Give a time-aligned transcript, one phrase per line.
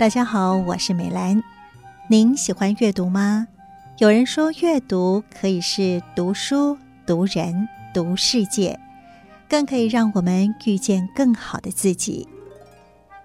[0.00, 1.42] 大家好，我是美兰。
[2.08, 3.46] 您喜欢阅读吗？
[3.98, 8.80] 有人说，阅读可以是读书、读人、读世界，
[9.46, 12.26] 更可以让我们遇见更好的自己。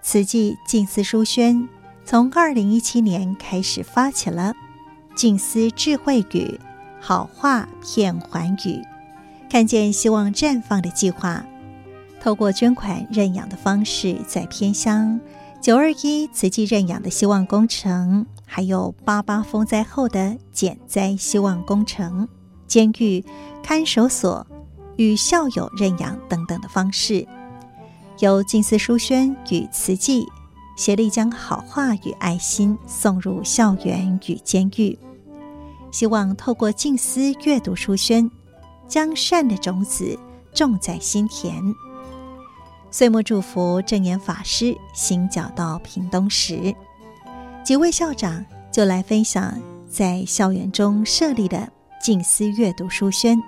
[0.02, 1.66] 慈济静思书轩
[2.04, 4.52] 从二零一七年开始发起了
[5.16, 6.60] “静思智慧语，
[7.00, 8.84] 好话遍寰宇，
[9.48, 11.42] 看见希望绽放”的计划，
[12.20, 15.18] 透过捐款认养的方式，在偏乡。
[15.60, 22.28] 九二一慈济认养的希望工程，还有八八风灾后的减灾希望工程、
[22.68, 23.24] 监狱
[23.64, 24.46] 看守所
[24.96, 27.26] 与校友认养等等的方式，
[28.20, 30.24] 由静思书轩与慈济
[30.76, 34.96] 协力将好话与爱心送入校园与监狱，
[35.90, 38.30] 希望透过静思阅读书轩，
[38.86, 40.16] 将善的种子
[40.54, 41.74] 种在心田。
[42.96, 46.74] 岁末祝福证严法师行脚到屏东时，
[47.62, 49.52] 几位校长就来分享
[49.86, 51.68] 在校园中设立的
[52.00, 53.38] 静思阅读书轩，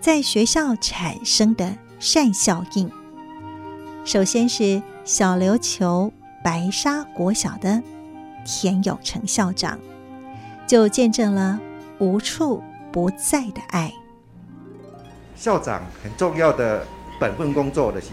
[0.00, 2.88] 在学校产生的善效应。
[4.04, 6.12] 首先是小琉球
[6.44, 7.82] 白沙国小的
[8.44, 9.76] 田有成校长，
[10.68, 11.58] 就见证了
[11.98, 13.92] 无处不在的爱。
[15.34, 16.86] 校长很重要的
[17.18, 18.10] 本分工作的是。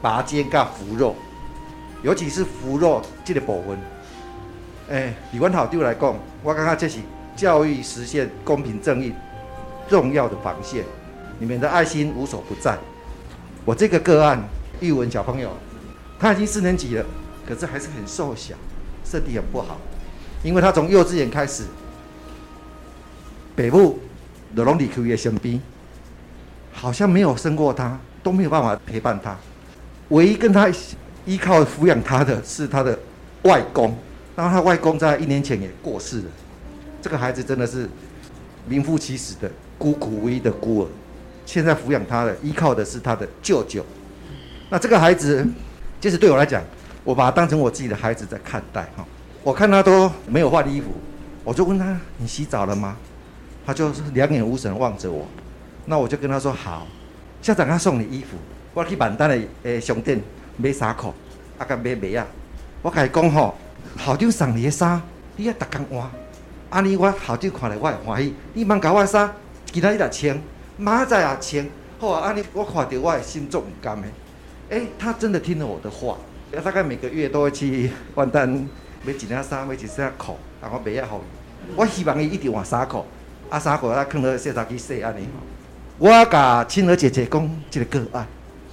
[0.00, 1.14] 拔尖跟扶弱，
[2.02, 3.78] 尤其是扶弱这个部分，
[4.88, 6.98] 诶、欸，以阮校长来讲，我感觉这是
[7.36, 9.12] 教育实现公平正义
[9.88, 10.84] 重要的防线。
[11.40, 12.76] 你们的爱心无所不在。
[13.64, 14.42] 我这个个案，
[14.80, 15.50] 玉文小朋友，
[16.18, 17.04] 他已经四年级了，
[17.46, 18.54] 可是还是很瘦小，
[19.04, 19.78] 身体很不好，
[20.42, 21.64] 因为他从幼稚园开始，
[23.56, 23.98] 父母
[24.56, 25.60] 就拢离开伊的身边，
[26.72, 29.36] 好像没有生过他，都没有办法陪伴他。
[30.08, 30.70] 唯一跟他
[31.26, 32.98] 依靠抚养他的是他的
[33.42, 33.94] 外公，
[34.34, 36.24] 然后他外公在一年前也过世了。
[37.02, 37.88] 这个孩子真的是
[38.66, 40.88] 名副其实的孤苦无依的孤儿。
[41.44, 43.84] 现在抚养他的依靠的是他的舅舅。
[44.70, 45.46] 那这个孩子，
[46.00, 46.62] 其实对我来讲，
[47.04, 49.06] 我把他当成我自己的孩子在看待哈。
[49.42, 50.88] 我看他都没有换衣服，
[51.44, 52.96] 我就问他：“你洗澡了吗？”
[53.64, 55.26] 他就是两眼无神望着我。
[55.86, 56.86] 那我就跟他说：“好，
[57.40, 58.36] 校长他送你衣服。”
[58.78, 60.22] 我去万达的诶商店
[60.56, 61.12] 买衫裤，
[61.58, 62.26] 啊，甲买袜仔。
[62.80, 63.52] 我甲伊讲吼，
[63.98, 65.02] 校长送你的衫，
[65.34, 66.08] 你要逐工换。
[66.70, 68.32] 安尼我校长看了我会欢喜。
[68.54, 69.34] 你茫甲我衫，
[69.66, 70.40] 今仔日来穿，
[70.76, 71.68] 明仔载也穿。
[71.98, 74.06] 好啊，安尼我看到我的心足唔甘的。
[74.68, 76.16] 诶，他真的听了我的话，
[76.64, 81.20] 大概每个月都会去万达买一件衫，买一件裤，然后袜仔好。
[81.74, 83.04] 我希望伊一直换衫裤，
[83.50, 85.26] 啊衫裤啊放到洗衫机洗安尼。
[85.98, 88.24] 我甲青娥姐姐讲一个个案。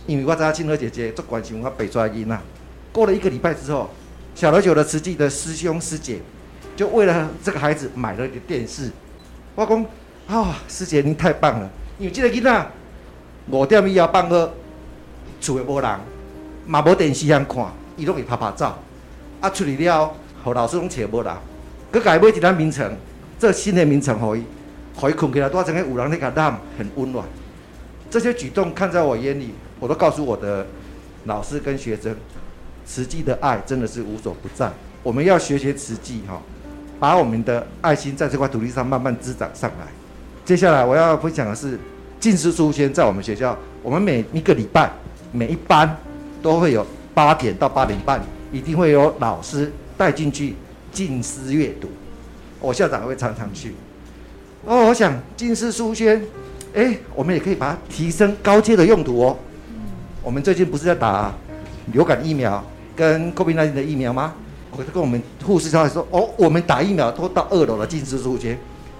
[0.07, 2.39] 因为我知道青娥姐姐做关心我北专囡仔，
[2.91, 3.89] 过了一个礼拜之后，
[4.35, 6.19] 小楼九的慈济的师兄师姐
[6.75, 8.91] 就为了这个孩子买了一个电视。
[9.55, 9.85] 我讲
[10.27, 12.67] 啊、师姐您太棒了，因为这个囡仔
[13.49, 14.49] 五点以后放学，
[15.41, 15.99] 厝里无人，
[16.67, 18.77] 嘛无电视通看，伊拢会拍拍照。
[19.41, 20.13] 啊，出去了，
[20.43, 21.33] 和老师拢找无人，
[21.91, 22.91] 佮改买一张眠床，
[23.39, 24.43] 这新的眠床可以，
[24.99, 27.25] 可以困起来，多整个有人那个揽，很温暖。
[28.11, 29.55] 这些举动看在我眼里。
[29.79, 30.65] 我都告诉我的
[31.25, 32.15] 老师跟学生，
[32.85, 34.71] 慈济的爱真的是无所不在。
[35.03, 36.41] 我们要学学慈济哈，
[36.99, 39.87] 把我们的爱心在这块土地上慢慢滋长上来。
[40.43, 41.77] 接下来我要分享的是
[42.19, 44.91] 静思书轩，在我们学校，我们每一个礼拜
[45.31, 45.97] 每一班
[46.41, 50.55] 都会有八点到八点半，一定会有老师带进去
[50.91, 51.89] 静思阅读。
[52.59, 53.73] 我校长会常常去。
[54.65, 56.23] 哦，我想静思书轩，
[56.73, 59.37] 哎，我们也可以把它提升高阶的用途哦。
[60.25, 61.31] 我们最近不是在打
[61.93, 62.61] 流感疫苗
[62.95, 64.33] 跟 COVID-19 的疫苗吗？
[64.71, 68.57] 我就跟我们护士长说，哦，我们打疫苗都到二楼的静思书间，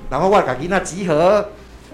[0.08, 1.44] 然后我赶紧那集合。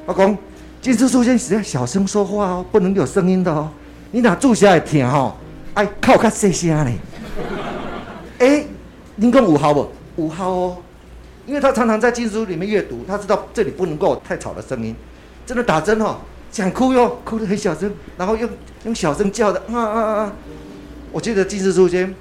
[0.06, 0.38] 我讲
[0.82, 3.72] 静思书间是要小声说话哦，不能有声音的哦。
[4.12, 5.34] 你哪住下来听哦？
[5.76, 6.98] 哎，靠较细声嘞。
[8.40, 8.66] 哎，
[9.16, 9.88] 您讲有效不？
[10.18, 10.78] 有效哦，
[11.46, 14.94] 因为他常常在静书里面阅读，他知道这里不能够太吵的声音。
[15.46, 16.18] 真的打针哦。
[16.52, 18.50] 想哭哟，哭得很小声，然后用
[18.84, 20.34] 用小声叫的啊啊啊！
[21.12, 22.14] 我觉得静思书签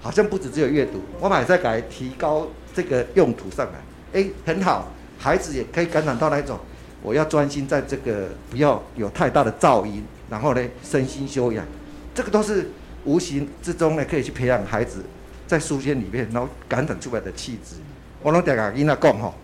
[0.00, 6.58] 好像不止只有阅读，我们还在改提高这个用途上来，哎，很好，孩子也可以感染到那种，
[7.02, 11.64] 我要专心在这个，不要有太大的噪音，然后呢，身心修养，
[12.12, 12.70] 这个都是
[13.04, 15.04] 无形之中呢，可以去培养孩子
[15.46, 17.76] 在书签里面，然后感染出来的气质。
[18.24, 19.34] 我拢在甲囡仔讲吼，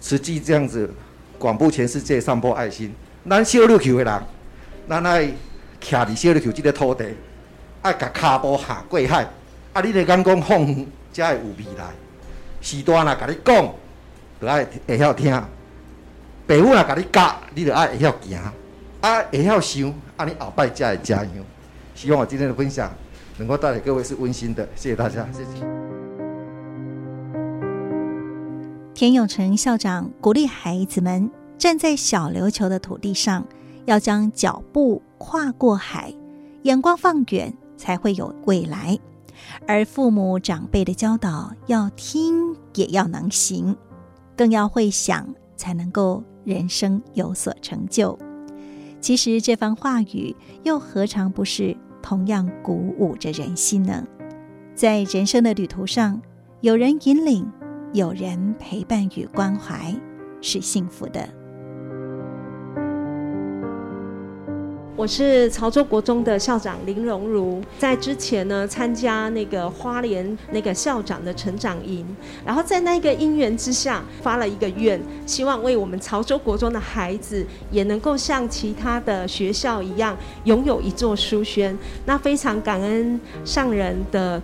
[0.00, 0.90] 实际这样子
[1.38, 2.94] 广布全世界，散播爱心。
[3.28, 4.22] 咱小琉球的人，
[4.88, 5.26] 咱爱
[5.80, 7.04] 徛伫小琉球即个土地，
[7.80, 9.24] 爱甲骹步下过海，
[9.72, 11.86] 啊，你咧讲讲放远才会有未来。
[12.60, 13.74] 时代若甲你讲，
[14.40, 15.32] 就爱会晓听；
[16.46, 18.40] 爸母若甲你教，你就爱会晓行。
[19.00, 21.44] 啊，会晓想，啊，你后摆才会加油。
[21.94, 22.92] 希望我今天的分享
[23.38, 25.64] 能够带给各位是温馨的，谢谢大家，谢谢。
[28.94, 31.30] 田永成校长鼓励孩子们
[31.62, 33.46] 站在小琉球的土地上，
[33.84, 36.12] 要将脚步跨过海，
[36.62, 38.98] 眼光放远，才会有未来。
[39.64, 43.76] 而父母长辈的教导，要听也要能行，
[44.36, 48.18] 更要会想，才能够人生有所成就。
[49.00, 54.04] 其实这番话语，又何尝不是同样鼓舞着人心呢？
[54.74, 56.20] 在人生的旅途上，
[56.60, 57.48] 有人引领，
[57.92, 59.94] 有人陪伴与关怀，
[60.40, 61.32] 是幸福的。
[64.94, 72.04] 我是潮州国中的校长林荣如，在之前呢参加那个花莲那个校长的成长营，
[72.44, 81.76] 然后在那个因缘之下发了一个愿，希望为我们潮州国中的孩子也能够像其他的学校一样拥有一座书轩。
[82.04, 84.40] 那非常感恩上人的。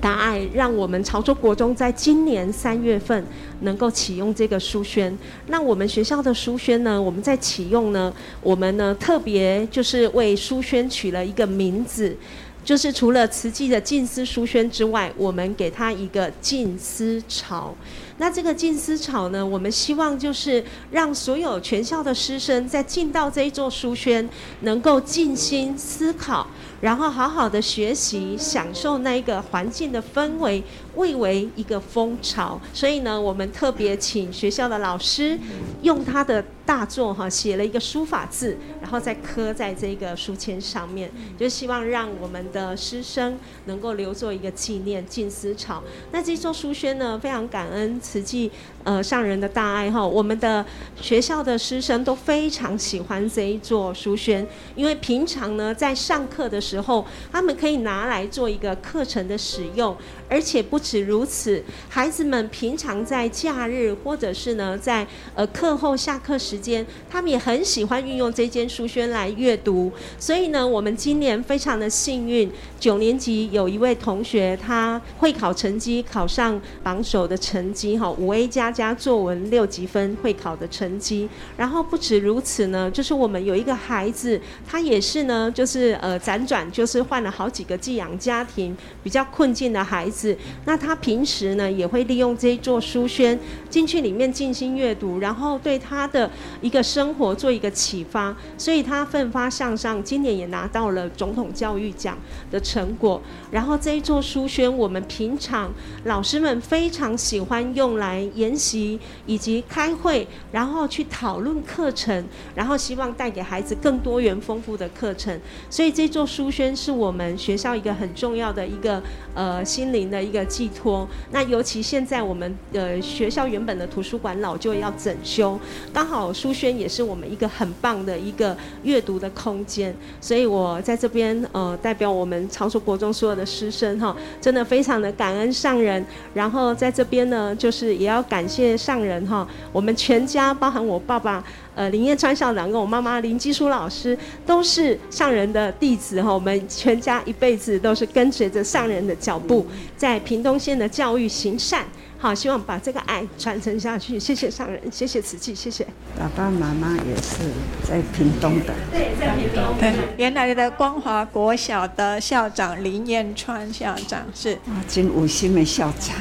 [0.00, 3.24] 答案让我们潮州国中在今年三月份
[3.60, 5.16] 能够启用这个书轩。
[5.48, 8.12] 那我们学校的书轩呢，我们在启用呢，
[8.42, 12.16] 我们呢特别就是为书轩取了一个名字，
[12.64, 17.74] 就是除了慈济的静思书轩之外，我们给它一个静思潮。
[18.18, 24.28] 那这个静思潮呢，我们希望就是让所有全校的师生在进到这一座书轩，
[24.60, 26.45] 能够静心思考。
[26.80, 30.62] 然后好好的学习，享受那一个环境的氛围，
[30.96, 32.60] 蔚为一个风潮。
[32.74, 35.38] 所以呢，我们特别请学校的老师
[35.82, 41.08] 用他的大作哈写了一个书法字，然后再刻在这个书签上面，
[41.38, 44.96] 就希望让我们的师生能够留作一个纪念。
[45.06, 45.82] 静思潮。
[46.10, 48.50] 那这座书轩呢，非常感恩慈济
[48.82, 50.64] 呃上人的大爱哈，我们的
[51.00, 59.96] 学校的师生都非常喜欢这一座书轩，因为平常呢在上课的时候，他们可以拿来做一个课程的使用。
[60.28, 69.92] 而且不止如此，孩子们平常在假日或者是呢，在呃课后下课时间，他们也很喜欢运用这间书轩来阅读。
[70.18, 72.50] 所以呢，我们今年非常的幸运，
[72.80, 81.28] 九年级有一位同学，他会考成绩考上榜首的成绩，哈，五 A 加加作文六级分会考的成绩。
[81.56, 90.15] 然后不止如此呢，就是我们有一个孩子，他也是呢，就是呃辗转，就是换了好几个寄养家庭，比较困境的孩子。
[90.64, 96.30] 那他平时呢也会利用这一座书轩进去里面静心阅读，然后对他的
[96.60, 102.16] 一个生活做一个启发，所以他奋发向上，今年也拿到了总统教育奖
[102.50, 103.20] 的成果。
[103.50, 105.72] 然后这一座书轩，我们平常
[106.04, 112.24] 老师们非常喜欢用来研习以及开会，然后去讨论课程，
[112.54, 115.38] 然后希望带给孩子更多元丰富的课程。
[115.68, 119.02] 所以这座书轩是我们学校一个很重要的一个
[119.34, 121.06] 呃心灵的一个寄托。
[121.30, 125.58] 那尤其现在我们呃学校原本的图书馆老旧要整修，
[125.92, 129.94] 刚好书轩也是我们一个很棒的一个阅读的空间。
[130.20, 136.04] 所以我在这边呃代表我们潮州国中所有的师生哈，真的非常的感恩上人。
[136.34, 141.44] 然后在这边呢，就是也要感谢上人哈，我们全家包含我爸爸。
[141.76, 144.16] 呃，林燕川校长跟我妈妈林基书老师
[144.46, 149.66] 都是上人的弟子哈，我们全家一辈子都是跟随着上人的脚步，
[149.96, 151.86] 在屏东县的教育行善，
[152.18, 154.20] 好，希望把这个爱传承下去。
[154.20, 155.86] 谢谢上人，谢谢慈济，谢谢。
[156.18, 157.50] 爸爸妈妈也是
[157.82, 159.62] 在屏东的，对，在屏东。
[159.78, 166.16] 对，原来的光华国小的校长林燕川校长是啊，真有心的校长，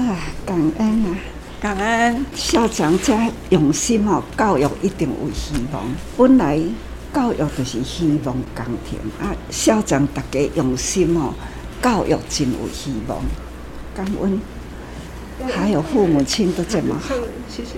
[0.00, 1.16] 啊，感恩啊。
[1.60, 3.16] 感恩校长这
[3.50, 5.84] 用心哦，教育一定有希望。
[6.16, 6.60] 本来
[7.14, 11.32] 教育就是希望工程啊，校长大家用心哦，
[11.82, 13.18] 教育真有希望。
[13.94, 14.40] 感恩，
[15.50, 17.14] 还有父母亲都这么好，
[17.48, 17.72] 谢谢，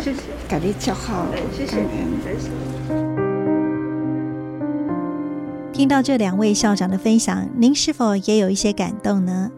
[0.00, 1.86] 谢谢，给你叫好，感恩。
[5.72, 9.50] 听到这两位校长的分享，您是否也有一些感动呢？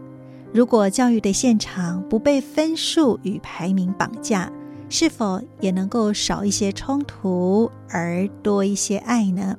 [0.52, 4.50] 如果教育的现场不被分数与排名绑架，
[4.88, 9.56] 是否也能够少一些冲突而多一些爱呢？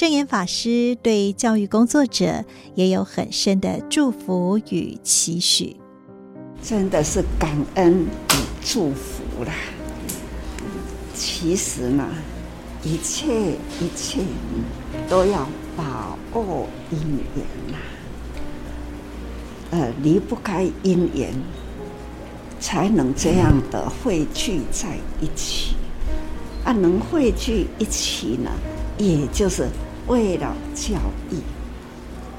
[0.00, 5.76] 证严法师对教育工作者也有很深的祝福与期许，
[6.62, 9.52] 真的是感恩与祝福啦。
[11.14, 12.08] 其实呢，
[12.82, 14.22] 一切一切
[15.06, 16.98] 都要把握因
[17.36, 17.76] 缘呐。
[19.72, 21.30] 呃离不开因缘，
[22.58, 25.74] 才能这样的汇聚在一起。
[26.64, 28.50] 啊，能汇聚一起呢，
[28.96, 29.68] 也就是
[30.06, 30.94] 为了教
[31.30, 31.36] 育，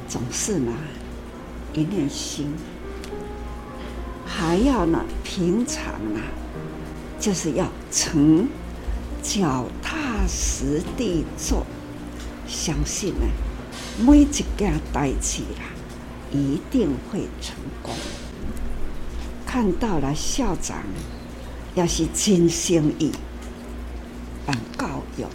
[0.08, 0.74] 总是呢
[1.74, 2.54] 一念心，
[4.26, 6.20] 还要呢平常啊，
[7.20, 8.48] 就是要诚
[9.24, 9.96] 脚踏
[10.28, 11.66] 实地做，
[12.48, 13.26] 相信呢
[14.06, 15.64] 每一件代志啦，
[16.32, 17.94] 一定会成功。
[19.46, 20.78] 看到了校长，
[21.76, 23.12] 要是真心意。
[24.46, 24.88] 办教
[25.18, 25.26] 育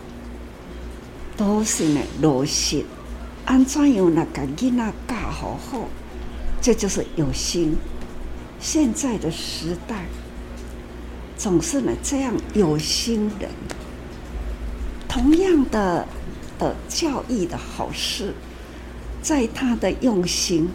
[1.37, 2.85] 都是呢落实，
[3.45, 5.89] 安怎样那个囡仔教好好，
[6.63, 7.77] 这就是有心。
[8.59, 10.07] 现在的时代
[11.37, 13.51] 总是呢这样有心人，
[15.07, 16.07] 同样的
[16.59, 18.33] 的教育的好事，
[19.23, 20.71] 在他的用心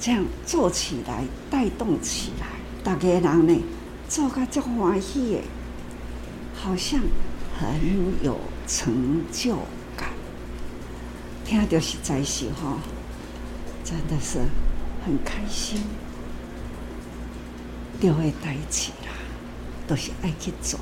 [0.00, 2.46] 这样做起来，带动起来，
[2.82, 3.62] 大家人呢
[4.08, 5.40] 做个足欢喜的。
[6.54, 7.00] 好像
[7.58, 7.68] 很
[8.22, 8.38] 有
[8.74, 9.54] 成就
[9.94, 10.08] 感，
[11.44, 12.78] 听到实在是哈，
[13.84, 14.38] 真的是
[15.04, 15.82] 很开心。
[18.00, 19.12] 就会在一起啦，
[19.86, 20.80] 都是爱去做。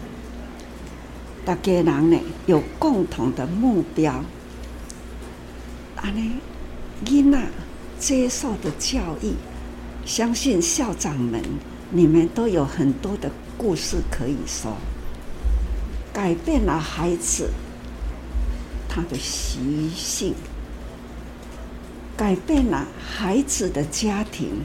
[1.45, 2.17] 大家人呢
[2.47, 4.25] 有共同的目标，
[5.97, 6.37] 安尼
[7.05, 7.45] 囡仔
[7.99, 9.35] 接受的教育，
[10.07, 11.43] 相信校长们
[11.91, 13.29] 你们都有很多的
[13.59, 14.77] 故事可以说。
[16.13, 17.51] 改变了孩子
[18.91, 20.35] 他的习性，
[22.17, 24.65] 改变了孩子的家庭，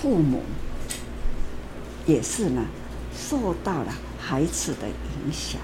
[0.00, 0.42] 父母
[2.04, 2.66] 也是呢，
[3.16, 5.58] 受到了孩子的影响。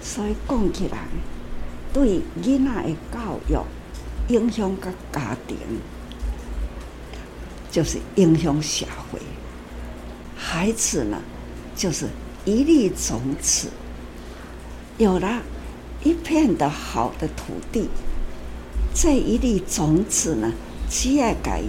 [0.00, 1.08] 所以讲起来，
[1.92, 5.58] 对囡仔的教育影响个家庭，
[7.70, 9.20] 就是影响社会。
[10.36, 11.20] 孩子呢，
[11.74, 12.06] 就是。
[12.46, 13.68] 一粒种子，
[14.96, 15.42] 有了
[16.02, 17.88] 一片的好的土地，
[18.94, 20.52] 这一粒种子呢，
[20.88, 21.64] 只要给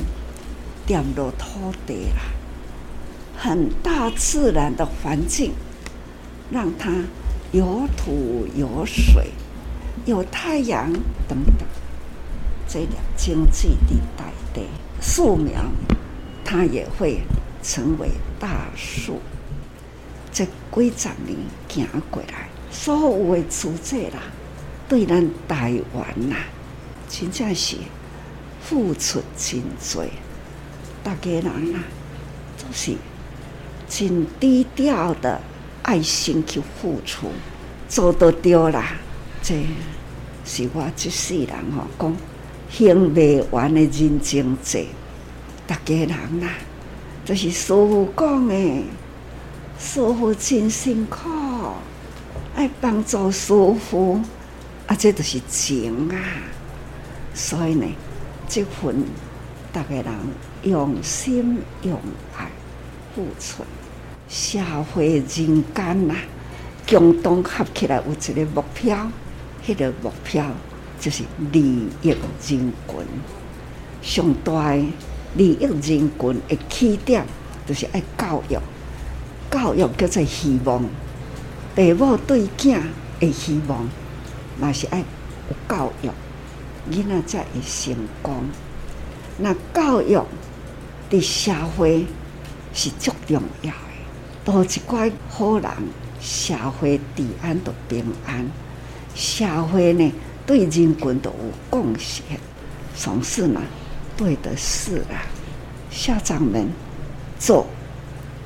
[0.85, 2.21] 点落土地了，
[3.37, 5.51] 很大自然的环境，
[6.49, 6.91] 让它
[7.51, 9.31] 有土有水，
[10.05, 10.93] 有太阳
[11.27, 11.67] 等等，
[12.67, 14.65] 这两经济地带的
[15.01, 15.61] 树苗，
[16.45, 17.21] 它也会
[17.61, 19.19] 成为大树。
[20.31, 24.23] 这几十年行过来，所有的组织啦，
[24.87, 26.37] 对咱台湾啦，
[27.09, 27.75] 真正是
[28.63, 29.61] 付出真
[29.93, 30.05] 多。
[31.03, 31.79] 大家人啦，
[32.57, 32.95] 都是
[33.89, 35.41] 真低调的
[35.83, 37.27] 爱心去付出，
[37.89, 38.93] 做得到啦。
[39.43, 39.55] 这
[40.45, 42.15] 是我这世人吼讲，
[42.69, 44.85] 行不完的人情债。
[45.67, 46.09] 大家人
[46.39, 46.47] 啦，
[47.25, 48.55] 这是师父讲的。
[49.79, 51.27] 师父真辛苦，
[52.55, 54.19] 爱帮助师傅，
[54.87, 56.17] 啊，这都是情啊。
[57.33, 57.85] 所以呢，
[58.47, 59.03] 这份
[59.71, 60.05] 大家人
[60.63, 61.97] 用心用
[62.37, 62.49] 爱
[63.15, 63.63] 付出，
[64.27, 64.59] 社
[64.93, 66.15] 会人间呐，
[66.87, 69.09] 共同合起来有一个目标，
[69.65, 70.45] 那个目标
[70.99, 72.73] 就是利益人群，
[74.01, 74.85] 上大的
[75.35, 76.11] 利益人群
[76.49, 77.25] 的起点
[77.65, 78.57] 就是爱教育。
[79.49, 80.83] 教育叫做希望，
[81.75, 82.81] 父母对囝
[83.19, 83.87] 的希望，
[84.59, 86.09] 嘛是爱有教育，
[86.91, 88.43] 囡仔才会成功。
[89.37, 90.21] 那教育
[91.09, 92.05] 对社会
[92.73, 93.75] 是足重要的，
[94.43, 95.71] 多一寡好人，
[96.19, 98.45] 社会治安都平安，
[99.15, 100.11] 社会呢
[100.45, 101.35] 对人群都有
[101.69, 102.23] 贡献，
[102.95, 103.61] 总是呢
[104.17, 104.55] 对的。
[104.57, 105.21] 事啦。
[105.89, 106.67] 校长们
[107.39, 107.65] 做。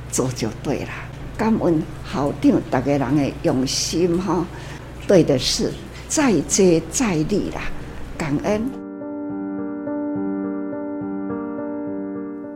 [0.08, 0.90] 做就对了，
[1.36, 4.46] 感恩校长大家人的用心哈，
[5.06, 5.70] 对的是
[6.08, 7.60] 再接再厉啦，
[8.16, 8.62] 感恩。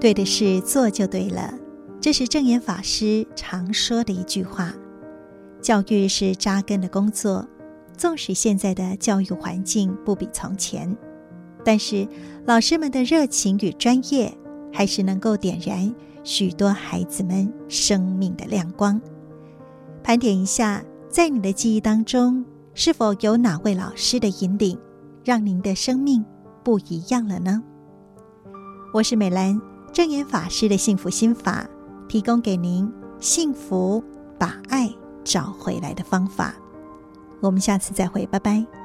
[0.00, 1.52] 对的是做就对了，
[2.00, 4.72] 这是证严法师常说的一句话。
[5.60, 7.46] 教育是扎根的工作，
[7.98, 10.96] 纵使现在的教育环境不比从前，
[11.62, 12.08] 但是
[12.46, 14.32] 老师们的热情与专业
[14.72, 15.94] 还是能够点燃。
[16.22, 19.00] 许多孩子们生命的亮光。
[20.02, 24.78] 盘点一下，在你的记忆当中，是否有哪位老师的引领，
[25.24, 26.24] 让您的生命
[26.62, 27.62] 不一样了呢？
[28.92, 29.60] 我是美兰，
[29.92, 31.68] 正言法师的幸福心法，
[32.08, 34.02] 提供给您幸福
[34.38, 34.90] 把爱
[35.22, 36.54] 找回来的方法。
[37.40, 38.79] 我们下次再会，拜拜。